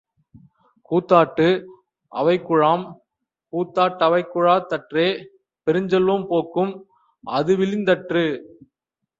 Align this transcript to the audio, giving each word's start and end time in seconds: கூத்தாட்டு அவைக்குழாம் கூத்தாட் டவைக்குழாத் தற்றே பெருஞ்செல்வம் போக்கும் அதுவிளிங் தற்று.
கூத்தாட்டு 0.91 1.47
அவைக்குழாம் 2.11 2.85
கூத்தாட் 3.53 3.99
டவைக்குழாத் 3.99 4.67
தற்றே 4.67 5.07
பெருஞ்செல்வம் 5.67 6.25
போக்கும் 6.27 6.73
அதுவிளிங் 7.23 7.85
தற்று. 7.85 8.25